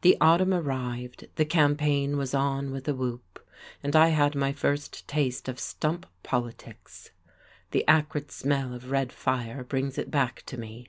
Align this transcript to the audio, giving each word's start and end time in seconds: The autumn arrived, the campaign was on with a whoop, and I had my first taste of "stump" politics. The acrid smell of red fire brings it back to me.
The 0.00 0.16
autumn 0.22 0.54
arrived, 0.54 1.26
the 1.36 1.44
campaign 1.44 2.16
was 2.16 2.32
on 2.32 2.70
with 2.70 2.88
a 2.88 2.94
whoop, 2.94 3.46
and 3.82 3.94
I 3.94 4.08
had 4.08 4.34
my 4.34 4.52
first 4.54 5.06
taste 5.06 5.50
of 5.50 5.60
"stump" 5.60 6.06
politics. 6.22 7.10
The 7.72 7.84
acrid 7.86 8.30
smell 8.30 8.72
of 8.72 8.90
red 8.90 9.12
fire 9.12 9.62
brings 9.64 9.98
it 9.98 10.10
back 10.10 10.44
to 10.46 10.56
me. 10.56 10.88